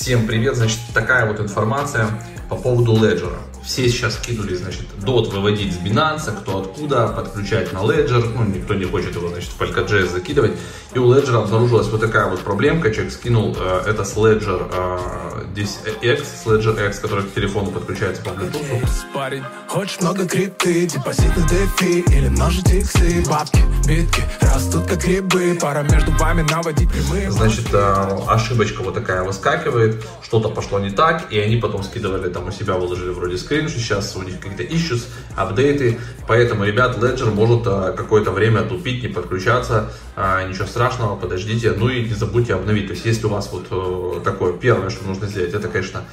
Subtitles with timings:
[0.00, 2.06] Всем привет, значит, такая вот информация
[2.48, 3.34] по поводу Ledger.
[3.64, 8.74] Все сейчас кинули, значит, DOT выводить с Binance, кто откуда, подключать на Ledger, ну, никто
[8.74, 10.52] не хочет его, значит, в Polkadot закидывать.
[10.94, 15.44] И у Ledger обнаружилась вот такая вот проблемка, человек скинул э, это с Ledger э,
[15.52, 18.88] здесь X, с Ledger X, который к телефону подключается по Bluetooth.
[19.14, 25.56] Парень, хочешь много крипты, депозит на дефи или множить иксы, бабки, битки, растут как грибы,
[25.60, 27.30] пора между вами наводить прямые.
[27.30, 32.48] Значит, э, ошибочка вот такая выскакивает, что-то пошло не так, и они потом скидывали там
[32.48, 37.34] у себя, выложили вроде скрин, что сейчас у них какие-то issues, апдейты, поэтому, ребят, Ledger
[37.34, 42.54] может э, какое-то время тупить, не подключаться, э, ничего страшного, подождите, ну и не забудьте
[42.54, 46.04] обновить, то есть если у вас вот э, такое первое, что нужно сделать, это, конечно,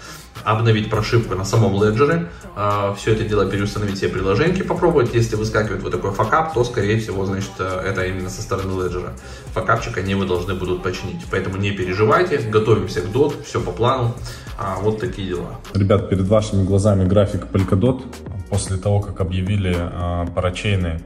[0.43, 5.83] обновить прошивку на самом Ledger, э, все это дело переустановить все приложения, попробовать, если выскакивает
[5.83, 9.11] вот такой факап, то, скорее всего, значит, э, это именно со стороны Ledger.
[9.53, 14.15] Факапчик они вы должны будут починить, поэтому не переживайте, готовимся к DOT, все по плану,
[14.57, 15.59] а, вот такие дела.
[15.73, 18.03] Ребят, перед вашими глазами график Polkadot.
[18.49, 21.01] После того, как объявили э, парачейны,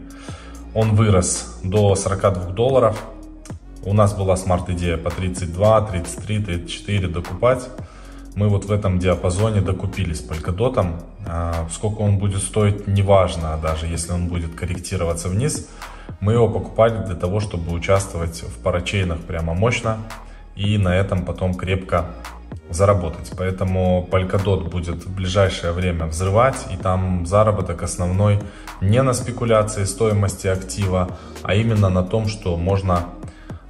[0.73, 3.01] он вырос до 42 долларов.
[3.83, 7.67] У нас была смарт-идея по 32, 33, 34 докупать.
[8.35, 11.03] Мы вот в этом диапазоне докупили с Polkadot.
[11.27, 15.67] А, сколько он будет стоить, неважно, даже если он будет корректироваться вниз.
[16.19, 19.97] Мы его покупали для того, чтобы участвовать в парачейнах прямо мощно
[20.55, 22.05] и на этом потом крепко
[22.69, 23.31] заработать.
[23.37, 28.39] Поэтому Polkadot будет в ближайшее время взрывать, и там заработок основной
[28.81, 33.05] не на спекуляции стоимости актива, а именно на том, что можно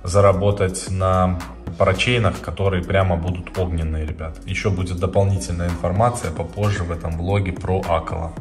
[0.04, 1.40] заработать на
[1.78, 4.38] парачейнах, которые прямо будут огненные, ребят.
[4.46, 8.34] Еще будет дополнительная информация попозже в этом влоге про Акала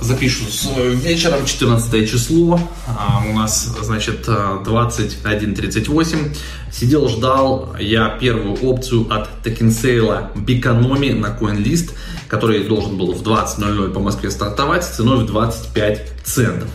[0.00, 6.36] запишу с вечером, 14 число, а у нас, значит, 21.38.
[6.72, 11.92] Сидел, ждал я первую опцию от Токенсейла Biconomy на CoinList,
[12.28, 16.68] который должен был в 20.00 по Москве стартовать с ценой в 25 центов.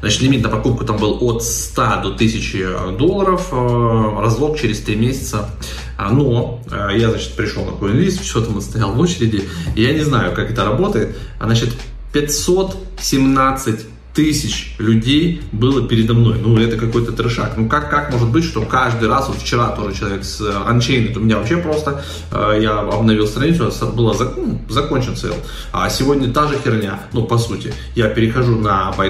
[0.00, 4.94] Значит, лимит на покупку там был от 100 до 1000 долларов, э, разлок через 3
[4.94, 5.50] месяца.
[5.96, 10.00] А, но э, я, значит, пришел на CoinList, что там стоял в очереди, я не
[10.00, 11.16] знаю, как это работает.
[11.40, 11.70] А, значит,
[12.12, 13.86] 517
[14.18, 16.38] тысяч людей было передо мной.
[16.42, 17.56] Ну, это какой-то трешак.
[17.56, 21.16] Ну, как, как может быть, что каждый раз, вот вчера тоже человек с э, Unchained,
[21.16, 22.02] у меня вообще просто,
[22.32, 25.36] э, я обновил страницу, было зак, ну, закончен sale.
[25.72, 27.72] А сегодня та же херня, ну, по сути.
[27.94, 29.08] Я перехожу на по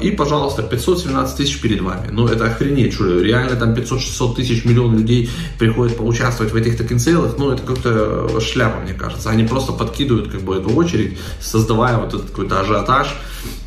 [0.00, 2.08] и, пожалуйста, 517 тысяч перед вами.
[2.10, 7.38] Ну, это охренеть, что реально там 500-600 тысяч миллион людей приходят поучаствовать в этих токенсейлах,
[7.38, 9.30] ну, это как-то шляпа, мне кажется.
[9.30, 13.14] Они просто подкидывают, как бы, эту очередь, создавая вот этот какой-то ажиотаж.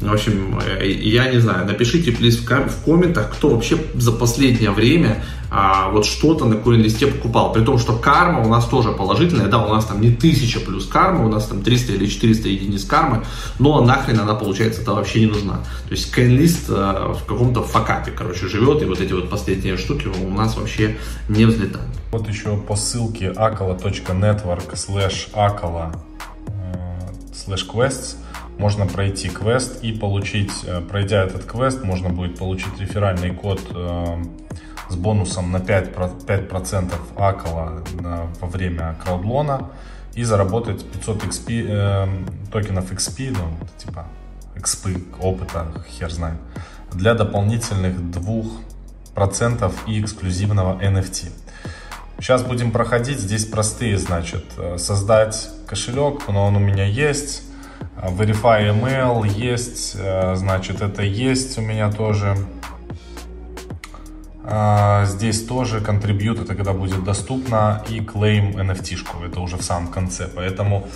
[0.02, 5.24] В общем, э, я не знаю, напишите, please, в комментах, кто вообще за последнее время
[5.50, 7.54] а, вот что-то на CoinList покупал.
[7.54, 9.48] При том, что карма у нас тоже положительная.
[9.48, 12.84] Да, у нас там не 1000 плюс карма, у нас там 300 или 400 единиц
[12.84, 13.24] кармы,
[13.60, 15.64] но нахрен она, получается, это вообще не нужна.
[15.88, 20.08] То есть CoinList а, в каком-то факапе, короче, живет, и вот эти вот последние штуки
[20.08, 20.98] у нас вообще
[21.30, 21.88] не взлетают.
[22.12, 25.96] Вот еще по ссылке akala.network slash akala
[27.32, 28.18] slash quests
[28.58, 34.24] можно пройти квест и получить, э, пройдя этот квест, можно будет получить реферальный код э,
[34.90, 37.84] с бонусом на 5%, 5% акала
[38.42, 39.70] во время краудлона
[40.16, 42.08] и заработать 500 XP, э,
[42.52, 44.08] токенов XP, ну, типа
[44.58, 46.38] XP, опыта, хер знает,
[46.92, 51.32] для дополнительных 2% и эксклюзивного NFT.
[52.20, 57.44] Сейчас будем проходить, здесь простые, значит, э, создать кошелек, но он у меня есть,
[57.98, 62.36] Verify email есть, э, значит, это есть у меня тоже.
[65.04, 70.30] Здесь тоже контрибьют, это когда будет доступно, и claim NFT-шку, это уже в самом конце.
[70.34, 70.88] Поэтому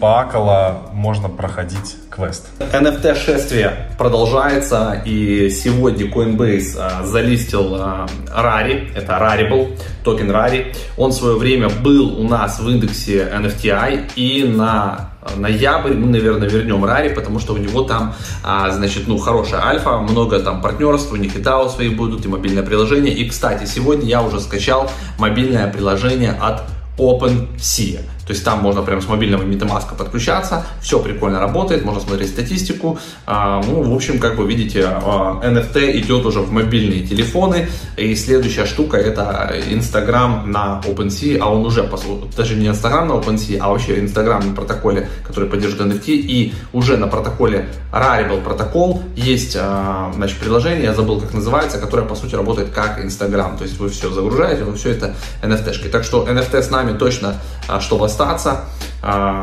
[0.00, 2.48] по Акала можно проходить квест.
[2.58, 10.74] NFT-шествие продолжается, и сегодня Coinbase а, залистил а, Rari, это Rarible, токен Rari.
[10.96, 16.48] Он в свое время был у нас в индексе NFTI, и на ноябрь мы, наверное,
[16.48, 18.14] вернем Рари, потому что у него там,
[18.44, 22.28] а, значит, ну, хорошая альфа, много там партнерств, у них и DAO свои будут, и
[22.28, 23.12] мобильное приложение.
[23.12, 26.62] И, кстати, сегодня я уже скачал мобильное приложение от
[26.98, 28.00] OpenSea.
[28.28, 32.98] То есть там можно прям с мобильного MetaMask подключаться, все прикольно работает, можно смотреть статистику.
[33.24, 37.68] А, ну, в общем, как вы видите, NFT идет уже в мобильные телефоны.
[37.96, 41.90] И следующая штука это Instagram на OpenSea, а он уже,
[42.36, 46.08] даже не Instagram на OpenSea, а вообще Instagram на протоколе, который поддерживает NFT.
[46.08, 52.14] И уже на протоколе Rarible протокол есть значит, приложение, я забыл, как называется, которое, по
[52.14, 53.56] сути, работает как Instagram.
[53.56, 55.88] То есть вы все загружаете, вы все это NFT-шки.
[55.88, 57.36] Так что NFT с нами точно,
[57.80, 58.64] чтобы остаться.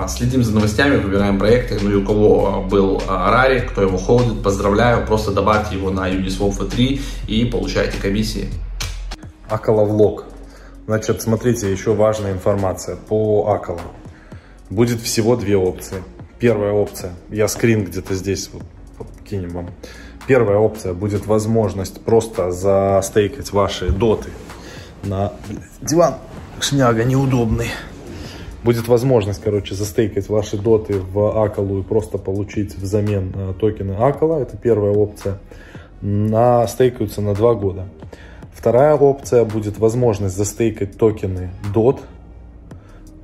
[0.10, 1.80] Следим за новостями, выбираем проекты.
[1.82, 5.06] Ну и у кого был Рари, кто его холдит, поздравляю.
[5.06, 8.50] Просто добавьте его на Uniswap V3 и получайте комиссии.
[9.50, 10.26] Акала влог.
[10.88, 13.82] Значит, смотрите, еще важная информация по Акала.
[14.70, 16.04] Будет всего две опции.
[16.38, 19.70] Первая опция, я скрин где-то здесь вот кинем вам.
[20.28, 24.30] Первая опция будет возможность просто застейкать ваши доты
[25.04, 25.32] на
[25.82, 26.16] диван.
[26.60, 27.70] Шняга неудобный.
[28.66, 34.40] Будет возможность, короче, застейкать ваши доты в Акалу и просто получить взамен э, токены Акала.
[34.40, 35.38] Это первая опция.
[36.02, 37.86] На, стейкаются на 2 года.
[38.52, 42.00] Вторая опция будет возможность застейкать токены DOT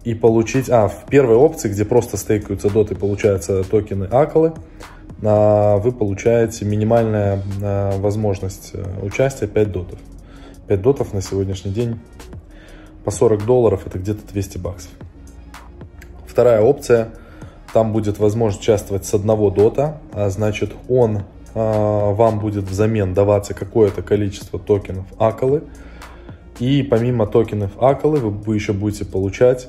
[0.03, 0.69] и получить...
[0.69, 4.53] А, в первой опции, где просто стейкаются DOT и получаются токены Акалы,
[5.23, 9.97] а, вы получаете минимальная а, возможность э, участия 5 дотов.
[10.67, 11.99] 5 дотов на сегодняшний день
[13.03, 14.91] по 40 долларов это где-то 200 баксов.
[16.31, 17.09] Вторая опция,
[17.73, 21.23] там будет возможность участвовать с одного дота, а значит он
[21.53, 25.63] вам будет взамен даваться какое-то количество токенов Акалы.
[26.59, 29.67] И помимо токенов Акалы вы, вы еще будете получать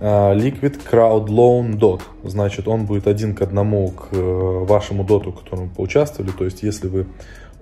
[0.00, 2.00] а, Liquid Crowd Loan DOT.
[2.24, 6.32] Значит, он будет один к одному к э, вашему доту, в котором вы поучаствовали.
[6.32, 7.06] То есть, если вы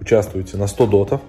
[0.00, 1.20] участвуете на 100 дотов,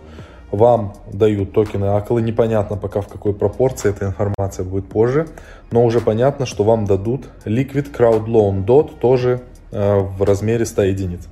[0.56, 2.22] вам дают токены Акалы.
[2.22, 5.28] Непонятно пока в какой пропорции, эта информация будет позже.
[5.72, 9.42] Но уже понятно, что вам дадут Liquid Crowd Loan DOT тоже
[9.72, 11.28] э, в размере 100 единиц.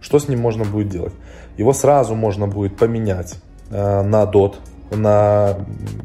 [0.00, 1.14] Что с ним можно будет делать?
[1.56, 3.34] Его сразу можно будет поменять
[3.70, 4.54] э, на DOT
[4.90, 5.56] на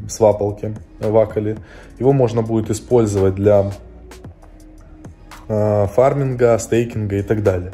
[0.08, 1.58] свапалке в Акале.
[1.98, 3.70] Его можно будет использовать для
[5.48, 7.72] э, фарминга, стейкинга и так далее.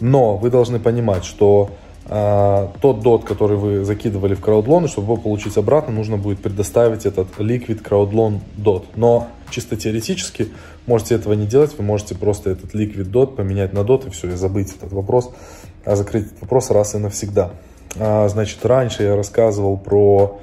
[0.00, 5.16] Но вы должны понимать, что э, тот дот, который вы закидывали в краудлон, чтобы его
[5.22, 8.84] получить обратно, нужно будет предоставить этот liquid crowdloan dot.
[8.96, 10.48] Но чисто теоретически
[10.86, 14.28] можете этого не делать, вы можете просто этот liquid dot поменять на dot и все,
[14.28, 15.30] и забыть этот вопрос,
[15.84, 17.50] а закрыть этот вопрос раз и навсегда.
[17.98, 20.40] А, значит, раньше я рассказывал про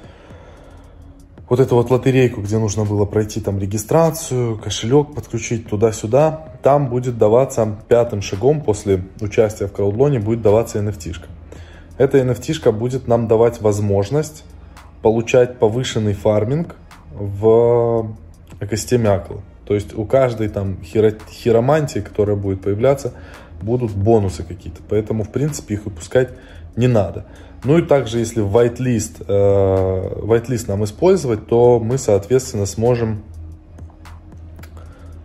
[1.48, 6.48] вот эту вот лотерейку, где нужно было пройти там регистрацию, кошелек подключить туда-сюда.
[6.62, 11.16] Там будет даваться пятым шагом после участия в краудлоне будет даваться NFT.
[11.98, 14.44] Эта NFT будет нам давать возможность
[15.02, 16.76] получать повышенный фарминг
[17.12, 18.14] в
[18.60, 19.40] экосистеме Акла.
[19.66, 23.12] То есть у каждой там хиро хиромантии, которая будет появляться,
[23.60, 24.80] будут бонусы какие-то.
[24.88, 26.30] Поэтому, в принципе, их выпускать
[26.76, 27.24] не надо.
[27.64, 33.22] Ну и также, если whitelist, э, whitelist нам использовать, то мы, соответственно, сможем,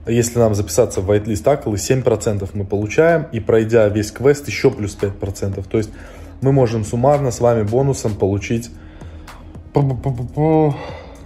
[0.07, 4.97] если нам записаться в whitelist Акл, 7% мы получаем, и пройдя весь квест, еще плюс
[4.99, 5.63] 5%.
[5.67, 5.91] То есть
[6.41, 8.69] мы можем суммарно с вами бонусом получить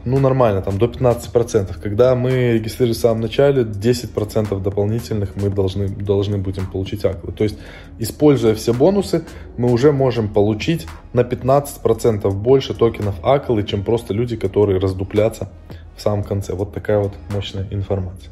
[0.06, 1.82] ну, нормально, там до 15%.
[1.82, 7.34] Когда мы регистрируем в самом начале, 10% дополнительных мы должны, должны будем получить аклы.
[7.34, 7.58] То есть,
[7.98, 9.26] используя все бонусы,
[9.58, 15.50] мы уже можем получить на 15% больше токенов аклы, чем просто люди, которые раздуплятся
[15.98, 16.54] в самом конце.
[16.54, 18.32] Вот такая вот мощная информация.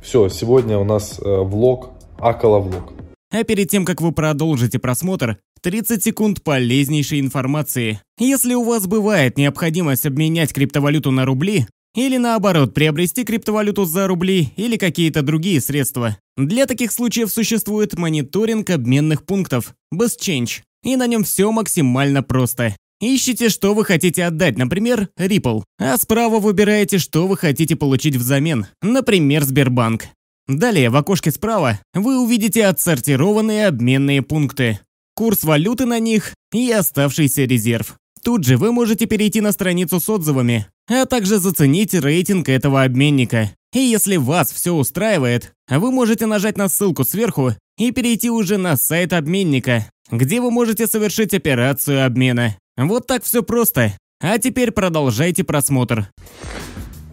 [0.00, 2.92] Все, сегодня у нас э, влог, акала влог.
[3.30, 8.00] А перед тем, как вы продолжите просмотр, 30 секунд полезнейшей информации.
[8.18, 14.52] Если у вас бывает необходимость обменять криптовалюту на рубли, или наоборот, приобрести криптовалюту за рубли
[14.56, 16.16] или какие-то другие средства.
[16.36, 22.76] Для таких случаев существует мониторинг обменных пунктов, BestChange, и на нем все максимально просто.
[23.00, 28.66] Ищите, что вы хотите отдать, например, Ripple, а справа выбираете, что вы хотите получить взамен,
[28.82, 30.06] например, Сбербанк.
[30.48, 34.80] Далее в окошке справа вы увидите отсортированные обменные пункты,
[35.18, 37.96] курс валюты на них и оставшийся резерв.
[38.22, 43.50] Тут же вы можете перейти на страницу с отзывами, а также заценить рейтинг этого обменника.
[43.74, 48.76] И если вас все устраивает, вы можете нажать на ссылку сверху и перейти уже на
[48.76, 52.56] сайт обменника, где вы можете совершить операцию обмена.
[52.76, 53.94] Вот так все просто.
[54.22, 56.12] А теперь продолжайте просмотр.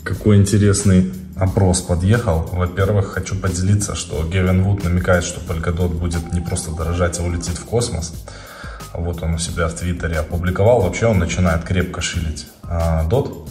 [0.03, 2.49] Какой интересный опрос подъехал.
[2.51, 7.57] Во-первых, хочу поделиться, что Гевин Вуд намекает, что Polkadot будет не просто дорожать, а улетит
[7.57, 8.13] в космос.
[8.93, 10.81] Вот он у себя в Твиттере опубликовал.
[10.81, 13.47] Вообще он начинает крепко шилить а, DOT.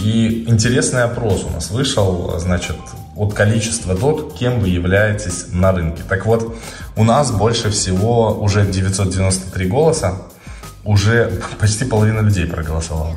[0.00, 2.76] И интересный опрос у нас вышел, значит,
[3.16, 6.02] от количества дот, кем вы являетесь на рынке.
[6.08, 6.56] Так вот,
[6.96, 10.14] у нас больше всего уже 993 голоса,
[10.84, 13.16] уже почти половина людей проголосовала.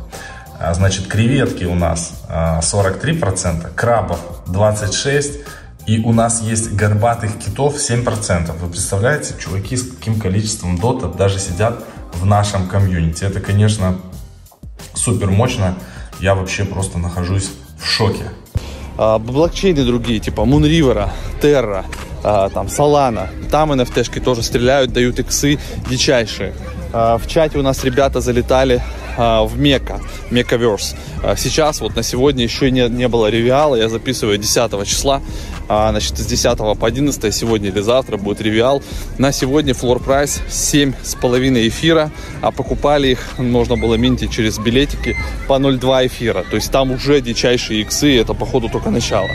[0.64, 5.44] А, значит, креветки у нас 43%, а, крабов 26%,
[5.88, 8.56] и у нас есть горбатых китов 7%.
[8.60, 13.24] Вы представляете, чуваки с каким количеством дота даже сидят в нашем комьюнити.
[13.24, 13.98] Это, конечно,
[14.94, 15.76] супер мощно.
[16.20, 17.50] Я вообще просто нахожусь
[17.80, 18.26] в шоке.
[19.00, 21.10] А, блокчейны другие, типа Moonriver,
[21.42, 21.86] Terra,
[22.24, 25.58] а, там Solana, там NFT-шки тоже стреляют, дают иксы
[25.90, 26.54] дичайшие.
[26.94, 28.84] А, в чате у нас ребята залетали
[29.18, 30.96] в Мека, Мекаверс.
[31.24, 35.22] А, сейчас, вот на сегодня еще не, не было ревиала, я записываю 10 числа,
[35.68, 38.82] а, значит, с 10 по 11 сегодня или завтра будет ревиал.
[39.18, 45.16] На сегодня флор прайс 7,5 эфира, а покупали их, можно было минтить через билетики
[45.48, 46.44] по 0,2 эфира.
[46.50, 49.30] То есть там уже дичайшие иксы, это походу только начало.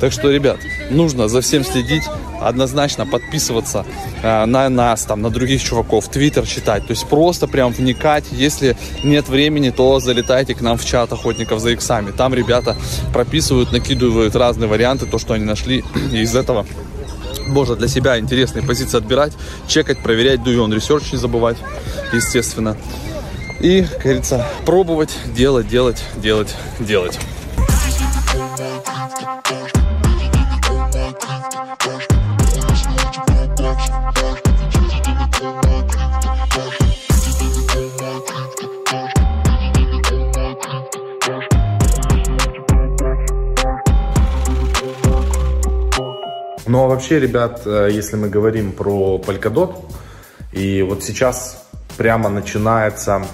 [0.00, 0.58] Так что, ребят,
[0.90, 2.04] нужно за всем следить,
[2.40, 3.84] однозначно подписываться
[4.22, 6.86] э, на нас, там, на других чуваков, твиттер читать.
[6.86, 8.24] То есть просто прям вникать.
[8.30, 12.12] Если нет времени, то залетайте к нам в чат охотников за иксами.
[12.12, 12.76] Там ребята
[13.12, 15.84] прописывают, накидывают разные варианты, то, что они нашли.
[16.12, 16.66] И из этого
[17.48, 19.32] можно для себя интересные позиции отбирать,
[19.66, 21.56] чекать, проверять, do your research не забывать,
[22.12, 22.76] естественно.
[23.60, 27.18] И, как говорится, пробовать, делать, делать, делать, делать.
[28.58, 28.64] Ну
[46.84, 49.84] а вообще, ребят, э, если мы говорим про Polkadot,
[50.50, 51.64] и вот сейчас
[51.96, 53.24] прямо начинается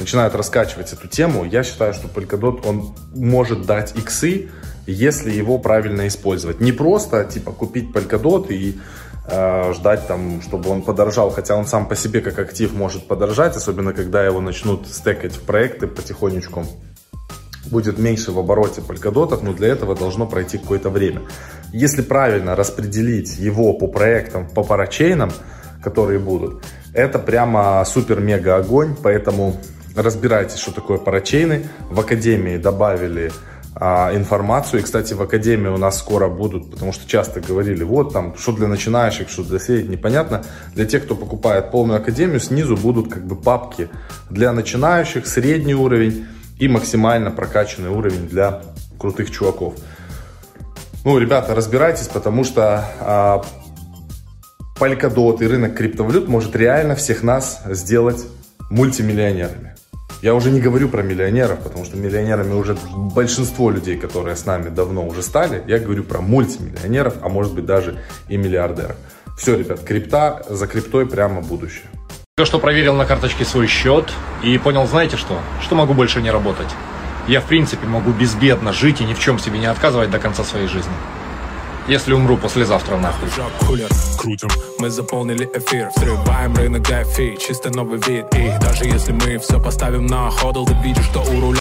[0.00, 4.48] начинают раскачивать эту тему, я считаю, что Polkadot, он может дать иксы,
[4.86, 6.60] если его правильно использовать.
[6.60, 8.78] Не просто, типа, купить Polkadot и
[9.30, 13.56] э, ждать там, чтобы он подорожал, хотя он сам по себе как актив может подорожать,
[13.56, 16.64] особенно когда его начнут стекать в проекты потихонечку.
[17.66, 21.22] Будет меньше в обороте полькодотов, но для этого должно пройти какое-то время.
[21.72, 25.30] Если правильно распределить его по проектам, по парачейнам,
[25.82, 26.64] которые будут,
[26.94, 29.60] это прямо супер-мега огонь, поэтому
[30.02, 31.68] разбирайтесь, что такое парачейны.
[31.90, 33.32] В Академии добавили
[33.74, 34.80] а, информацию.
[34.80, 38.52] И, кстати, в Академии у нас скоро будут, потому что часто говорили, вот там, что
[38.52, 40.44] для начинающих, что для средних, непонятно.
[40.74, 43.88] Для тех, кто покупает полную Академию, снизу будут как бы папки
[44.30, 46.26] для начинающих, средний уровень
[46.58, 48.62] и максимально прокачанный уровень для
[48.98, 49.74] крутых чуваков.
[51.04, 53.44] Ну, ребята, разбирайтесь, потому что а,
[54.78, 58.26] Polkadot и рынок криптовалют может реально всех нас сделать
[58.70, 59.77] мультимиллионерами.
[60.22, 64.68] Я уже не говорю про миллионеров, потому что миллионерами уже большинство людей, которые с нами
[64.68, 65.62] давно уже стали.
[65.66, 67.98] Я говорю про мультимиллионеров, а может быть даже
[68.28, 68.96] и миллиардеров.
[69.38, 71.84] Все, ребят, крипта, за криптой прямо будущее.
[72.36, 74.10] Только что проверил на карточке свой счет
[74.42, 75.38] и понял, знаете что?
[75.60, 76.68] Что могу больше не работать
[77.28, 80.42] я в принципе могу безбедно жить и ни в чем себе не отказывать до конца
[80.42, 80.92] своей жизни.
[81.88, 83.30] Если умру послезавтра нахуй.
[84.18, 85.88] Крутим, мы заполнили эфир.
[85.96, 88.26] Взрываем рынок DeFi, чисто новый вид.
[88.34, 91.48] И даже если мы все поставим на ходл Ты видишь, что у руля